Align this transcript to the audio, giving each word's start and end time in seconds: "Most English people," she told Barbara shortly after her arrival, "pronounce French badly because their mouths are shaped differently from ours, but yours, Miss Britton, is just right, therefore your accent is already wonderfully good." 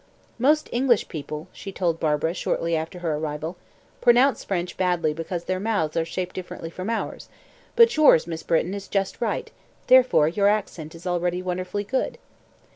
"Most 0.39 0.67
English 0.71 1.09
people," 1.09 1.47
she 1.53 1.71
told 1.71 1.99
Barbara 1.99 2.33
shortly 2.33 2.75
after 2.75 2.97
her 3.05 3.17
arrival, 3.17 3.55
"pronounce 4.01 4.43
French 4.43 4.75
badly 4.75 5.13
because 5.13 5.43
their 5.43 5.59
mouths 5.59 5.95
are 5.95 6.05
shaped 6.05 6.33
differently 6.33 6.71
from 6.71 6.89
ours, 6.89 7.29
but 7.75 7.95
yours, 7.95 8.25
Miss 8.25 8.41
Britton, 8.41 8.73
is 8.73 8.87
just 8.87 9.21
right, 9.21 9.51
therefore 9.85 10.27
your 10.27 10.47
accent 10.47 10.95
is 10.95 11.05
already 11.05 11.43
wonderfully 11.43 11.83
good." 11.83 12.17